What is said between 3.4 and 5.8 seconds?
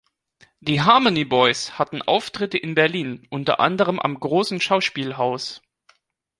anderem am Großen Schauspielhaus.